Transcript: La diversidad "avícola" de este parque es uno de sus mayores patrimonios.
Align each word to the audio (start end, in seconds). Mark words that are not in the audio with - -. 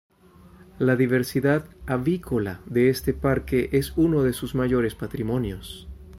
La 0.79 0.95
diversidad 0.95 1.67
"avícola" 1.85 2.61
de 2.65 2.89
este 2.89 3.13
parque 3.13 3.69
es 3.71 3.93
uno 3.97 4.23
de 4.23 4.33
sus 4.33 4.55
mayores 4.55 4.95
patrimonios. 4.95 5.87